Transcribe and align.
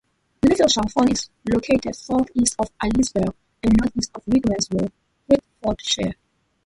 Little 0.41 0.65
Chalfont 0.67 1.11
is 1.11 1.29
located 1.47 1.95
southeast 1.95 2.55
of 2.57 2.71
Aylesbury 2.83 3.35
and 3.61 3.73
northwest 3.79 4.09
of 4.15 4.25
Rickmansworth, 4.25 4.91
Hertfordshire. 5.29 6.15